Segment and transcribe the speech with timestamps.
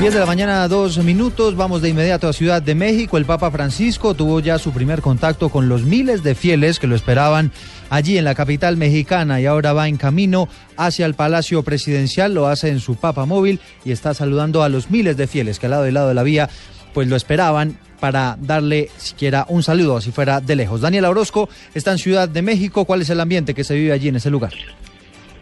[0.00, 1.54] 10 de la mañana, dos minutos.
[1.56, 3.16] Vamos de inmediato a Ciudad de México.
[3.16, 6.96] El Papa Francisco tuvo ya su primer contacto con los miles de fieles que lo
[6.96, 7.52] esperaban
[7.90, 12.34] allí en la capital mexicana y ahora va en camino hacia el Palacio Presidencial.
[12.34, 15.66] Lo hace en su Papa móvil y está saludando a los miles de fieles que
[15.66, 16.50] al lado y lado de la vía
[16.92, 20.80] pues lo esperaban para darle siquiera un saludo, si fuera de lejos.
[20.80, 22.84] Daniela Orozco está en Ciudad de México.
[22.84, 24.52] ¿Cuál es el ambiente que se vive allí en ese lugar?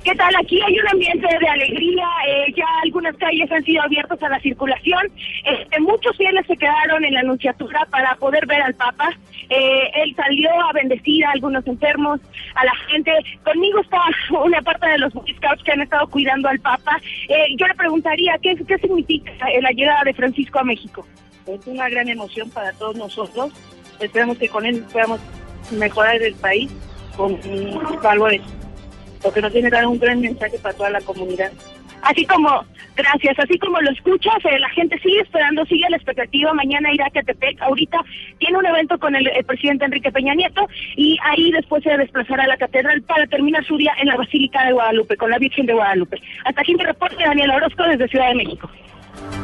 [0.05, 0.35] ¿Qué tal?
[0.35, 4.41] Aquí hay un ambiente de alegría, eh, ya algunas calles han sido abiertas a la
[4.41, 5.01] circulación,
[5.45, 9.11] este, muchos fieles se quedaron en la anunciatura para poder ver al Papa,
[9.49, 12.21] eh, él salió a bendecir a algunos enfermos,
[12.57, 13.13] a la gente,
[13.45, 14.01] conmigo está
[14.45, 18.37] una parte de los Scouts que han estado cuidando al Papa, eh, yo le preguntaría,
[18.43, 21.07] ¿qué, ¿qué significa la llegada de Francisco a México?
[21.47, 23.53] Es una gran emoción para todos nosotros,
[24.01, 25.21] esperamos que con él podamos
[25.71, 26.73] mejorar el país
[27.17, 27.39] con
[28.03, 28.43] valores
[29.23, 31.53] porque no tiene dar un gran mensaje para toda la comunidad.
[32.03, 32.65] Así como,
[32.97, 37.07] gracias, así como lo escuchas, eh, la gente sigue esperando, sigue la expectativa, mañana irá
[37.07, 37.99] a Catepec, ahorita
[38.39, 42.49] tiene un evento con el, presidente Enrique Peña Nieto y ahí después se desplazará a
[42.49, 45.75] la catedral para terminar su día en la Basílica de Guadalupe, con la Virgen de
[45.75, 46.21] Guadalupe.
[46.45, 48.69] Hasta aquí mi reporte, Daniel Orozco, desde Ciudad de México.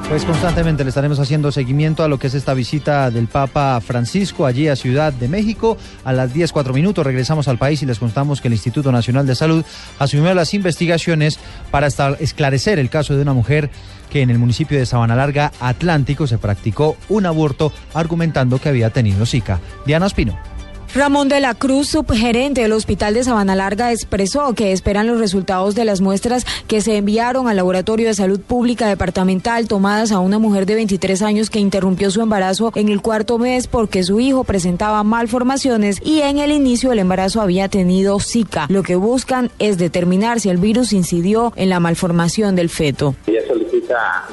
[0.09, 4.47] Pues constantemente le estaremos haciendo seguimiento a lo que es esta visita del Papa Francisco
[4.47, 5.77] allí a Ciudad de México.
[6.03, 9.27] A las 10, 4 minutos regresamos al país y les contamos que el Instituto Nacional
[9.27, 9.67] de Salud
[9.99, 11.39] asumió las investigaciones
[11.71, 11.89] para
[12.21, 13.69] esclarecer el caso de una mujer
[14.09, 18.89] que en el municipio de Sabana Larga, Atlántico, se practicó un aborto argumentando que había
[18.89, 19.61] tenido Zika.
[19.85, 20.58] Diana Espino.
[20.95, 25.75] Ramón de la Cruz, subgerente del Hospital de Sabana Larga, expresó que esperan los resultados
[25.75, 30.39] de las muestras que se enviaron al Laboratorio de Salud Pública Departamental tomadas a una
[30.39, 34.45] mujer de 23 años que interrumpió su embarazo en el cuarto mes porque su hijo
[34.45, 38.67] presentaba malformaciones y en el inicio del embarazo había tenido Zika.
[38.69, 43.15] Lo que buscan es determinar si el virus incidió en la malformación del feto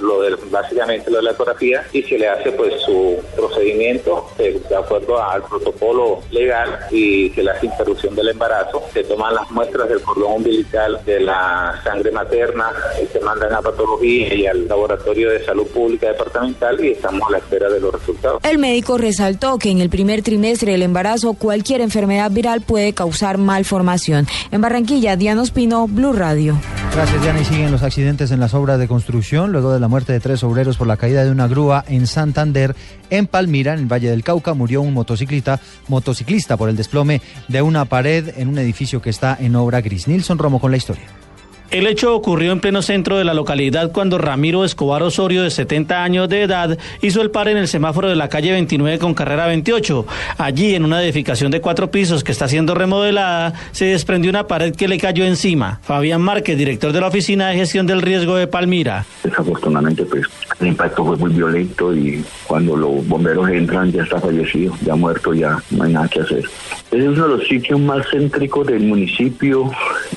[0.02, 4.62] lo de, básicamente lo de la ecografía y se le hace pues su procedimiento eh,
[4.70, 9.50] de acuerdo al protocolo legal y se le hace interrupción del embarazo, se toman las
[9.52, 12.72] muestras del cordón umbilical de la sangre materna
[13.02, 17.32] y se mandan a patología y al laboratorio de salud pública departamental y estamos a
[17.32, 18.42] la espera de los resultados.
[18.44, 23.38] El médico resaltó que en el primer trimestre del embarazo cualquier enfermedad viral puede causar
[23.38, 24.28] malformación.
[24.52, 26.60] En Barranquilla, Diana Ospino, Blue Radio.
[26.94, 27.42] Gracias, Diana.
[27.42, 30.44] Y siguen los accidentes en las obras de construcción luego de la muerte de tres
[30.44, 32.76] obreros por la caída de una grúa en Santander.
[33.10, 37.62] En Palmira, en el Valle del Cauca, murió un motociclista, motociclista por el desplome de
[37.62, 40.08] una pared en un edificio que está en obra gris.
[40.08, 41.25] Nilson Romo con la historia.
[41.72, 46.04] El hecho ocurrió en pleno centro de la localidad cuando Ramiro Escobar Osorio, de 70
[46.04, 49.48] años de edad, hizo el par en el semáforo de la calle 29 con carrera
[49.48, 50.06] 28.
[50.38, 54.76] Allí, en una edificación de cuatro pisos que está siendo remodelada, se desprendió una pared
[54.76, 55.80] que le cayó encima.
[55.84, 59.06] Fabián Márquez, director de la Oficina de Gestión del Riesgo de Palmira.
[59.24, 60.26] Desafortunadamente, pues,
[60.60, 65.34] el impacto fue muy violento y cuando los bomberos entran ya está fallecido, ya muerto,
[65.34, 66.44] ya no hay nada que hacer.
[66.92, 69.72] Es uno de los sitios más céntricos del municipio,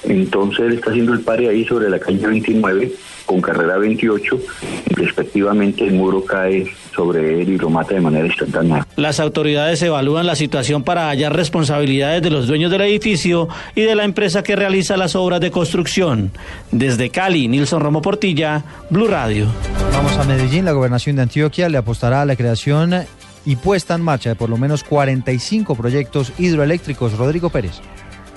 [0.05, 2.93] entonces él está haciendo el par ahí sobre la calle 29
[3.27, 4.39] con carrera 28
[4.89, 6.67] y respectivamente el muro cae
[6.97, 8.87] sobre él y lo mata de manera instantánea.
[8.97, 13.95] Las autoridades evalúan la situación para hallar responsabilidades de los dueños del edificio y de
[13.95, 16.33] la empresa que realiza las obras de construcción.
[16.73, 19.47] Desde Cali, Nilson Romo Portilla, Blue Radio.
[19.93, 22.95] Vamos a Medellín, la gobernación de Antioquia le apostará a la creación
[23.45, 27.17] y puesta en marcha de por lo menos 45 proyectos hidroeléctricos.
[27.17, 27.81] Rodrigo Pérez.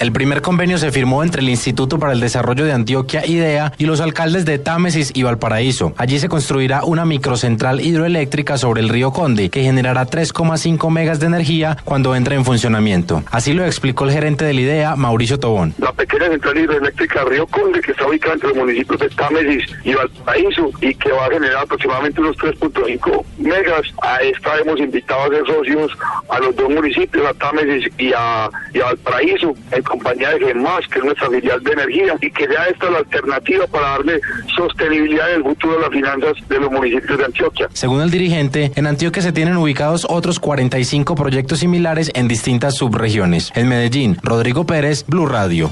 [0.02, 3.86] El primer convenio se firmó entre el Instituto para el Desarrollo de Antioquia, IDEA, y
[3.86, 5.94] los alcaldes de Támesis y Valparaíso.
[5.96, 11.28] Allí se construirá una microcentral hidroeléctrica sobre el río Conde, que generará 3,5 megas de
[11.28, 13.24] energía cuando entre en funcionamiento.
[13.30, 15.76] Así lo explicó el gerente del IDEA, Mauricio Tobón.
[15.78, 19.94] La pequeña central hidroeléctrica Río Conde, que está ubicada entre los municipios de Támesis y
[19.94, 23.84] Valparaíso, y que va a generar aproximadamente unos 3.5 megas.
[24.02, 25.92] A esta hemos invitado a ser socios
[26.28, 29.54] a los dos municipios, a Támesis y a, Valparaíso
[29.92, 33.68] compañía de GEMAS, que es nuestra filial de energía, y que sea esta la alternativa
[33.68, 34.22] para darle
[34.56, 37.68] sostenibilidad en el futuro de las finanzas de los municipios de Antioquia.
[37.74, 43.52] Según el dirigente, en Antioquia se tienen ubicados otros 45 proyectos similares en distintas subregiones.
[43.56, 45.72] En Medellín, Rodrigo Pérez, Blue Radio.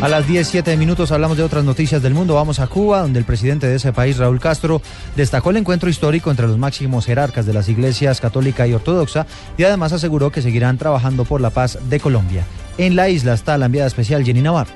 [0.00, 2.34] A las 17 minutos hablamos de otras noticias del mundo.
[2.34, 4.80] Vamos a Cuba, donde el presidente de ese país, Raúl Castro,
[5.14, 9.26] destacó el encuentro histórico entre los máximos jerarcas de las iglesias católica y ortodoxa
[9.58, 12.46] y además aseguró que seguirán trabajando por la paz de Colombia.
[12.78, 14.72] En la isla está la enviada especial Jenny Navarro.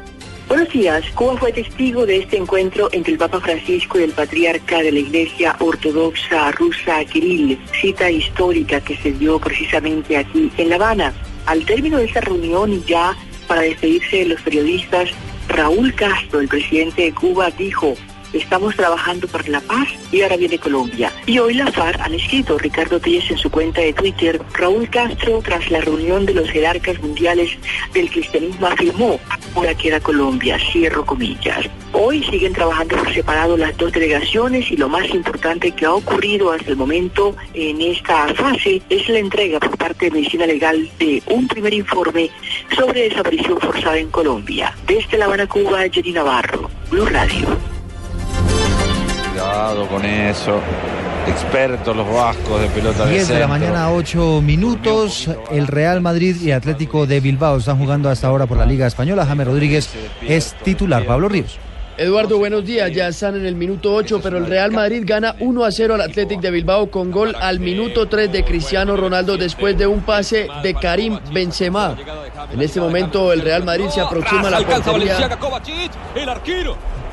[0.47, 1.03] Buenos días.
[1.15, 4.99] Cuba fue testigo de este encuentro entre el Papa Francisco y el patriarca de la
[4.99, 11.15] Iglesia Ortodoxa rusa Kirill, cita histórica que se dio precisamente aquí en La Habana.
[11.47, 15.11] Al término de esta reunión y ya para despedirse de los periodistas,
[15.49, 17.95] Raúl Castro, el presidente de Cuba, dijo,
[18.35, 21.13] estamos trabajando por la paz y ahora viene Colombia.
[21.27, 25.41] Y hoy la FARC han escrito Ricardo Díez en su cuenta de Twitter, Raúl Castro
[25.45, 27.51] tras la reunión de los jerarcas mundiales
[27.93, 29.21] del cristianismo afirmó,
[29.55, 31.69] ahora queda Colombia, cierro comillas.
[31.93, 36.51] Hoy siguen trabajando por separado las dos delegaciones y lo más importante que ha ocurrido
[36.51, 41.23] hasta el momento en esta fase es la entrega por parte de Medicina Legal de
[41.27, 42.31] un primer informe
[42.75, 44.75] sobre desaparición forzada en Colombia.
[44.87, 47.49] Desde La Habana, Cuba, Jenny Navarro, Blue Radio.
[49.31, 50.61] Cuidado con eso.
[51.27, 55.31] Expertos los vascos de pelota 10 de de la mañana, 8 minutos.
[55.51, 59.25] El Real Madrid y Atlético de Bilbao están jugando hasta ahora por la Liga Española.
[59.25, 59.91] James Rodríguez
[60.23, 61.07] es titular.
[61.07, 61.59] Pablo Ríos.
[61.97, 62.91] Eduardo, buenos días.
[62.93, 66.01] Ya están en el minuto 8, pero el Real Madrid gana 1 a 0 al
[66.01, 70.49] Athletic de Bilbao con gol al minuto 3 de Cristiano Ronaldo después de un pase
[70.63, 71.97] de Karim Benzema.
[72.53, 75.39] En este momento el Real Madrid se aproxima a la portería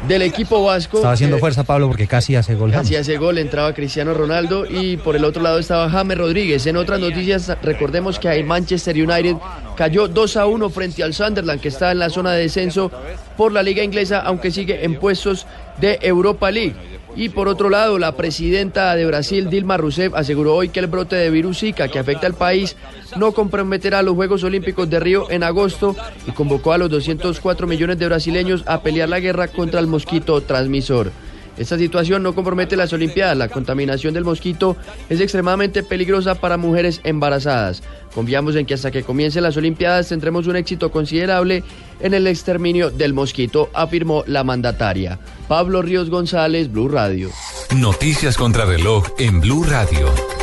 [0.08, 0.98] del equipo vasco.
[0.98, 2.74] Estaba haciendo fuerza Pablo porque casi hace gol.
[2.74, 6.66] Hacia ese gol entraba Cristiano Ronaldo y por el otro lado estaba James Rodríguez.
[6.66, 9.36] En otras noticias, recordemos que el Manchester United
[9.82, 12.92] cayó 2 a 1 frente al Sunderland, que está en la zona de descenso
[13.36, 15.48] por la Liga Inglesa, aunque sigue en puestos
[15.80, 16.76] de Europa League.
[17.16, 21.16] Y por otro lado, la presidenta de Brasil, Dilma Rousseff, aseguró hoy que el brote
[21.16, 22.78] de virus Zika que afecta al país
[23.16, 25.96] no comprometerá los Juegos Olímpicos de Río en agosto
[26.28, 30.42] y convocó a los 204 millones de brasileños a pelear la guerra contra el mosquito
[30.42, 31.12] transmisor.
[31.58, 33.38] Esta situación no compromete las Olimpiadas.
[33.38, 34.78] La contaminación del mosquito
[35.10, 37.84] es extremadamente peligrosa para mujeres embarazadas.
[38.14, 41.64] Confiamos en que hasta que comiencen las Olimpiadas tendremos un éxito considerable
[42.00, 45.20] en el exterminio del mosquito, afirmó la mandataria.
[45.48, 47.30] Pablo Ríos González, Blue Radio.
[47.76, 50.41] Noticias contra reloj en Blue Radio.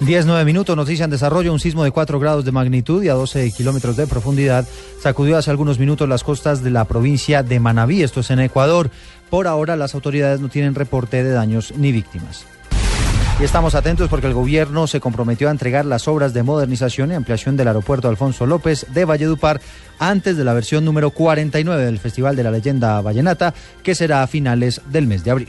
[0.00, 3.14] 10, 9 minutos, noticia en desarrollo, un sismo de 4 grados de magnitud y a
[3.14, 4.64] 12 kilómetros de profundidad
[5.02, 8.90] sacudió hace algunos minutos las costas de la provincia de Manabí, esto es en Ecuador.
[9.28, 12.46] Por ahora las autoridades no tienen reporte de daños ni víctimas.
[13.40, 17.14] Y estamos atentos porque el gobierno se comprometió a entregar las obras de modernización y
[17.14, 19.60] ampliación del aeropuerto Alfonso López de Valledupar
[19.98, 23.52] antes de la versión número 49 del Festival de la Leyenda Vallenata,
[23.82, 25.48] que será a finales del mes de abril.